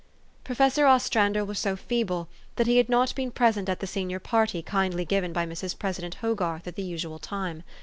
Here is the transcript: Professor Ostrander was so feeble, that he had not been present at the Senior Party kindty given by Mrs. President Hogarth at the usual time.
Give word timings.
Professor 0.43 0.87
Ostrander 0.87 1.45
was 1.45 1.59
so 1.59 1.75
feeble, 1.75 2.27
that 2.55 2.65
he 2.65 2.77
had 2.77 2.89
not 2.89 3.13
been 3.13 3.29
present 3.29 3.69
at 3.69 3.81
the 3.81 3.85
Senior 3.85 4.17
Party 4.19 4.63
kindty 4.63 5.05
given 5.05 5.31
by 5.31 5.45
Mrs. 5.45 5.77
President 5.77 6.15
Hogarth 6.15 6.65
at 6.67 6.75
the 6.75 6.81
usual 6.81 7.19
time. 7.19 7.61